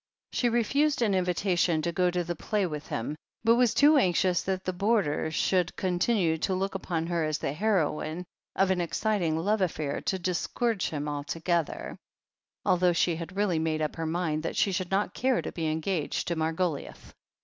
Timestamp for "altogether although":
11.07-12.93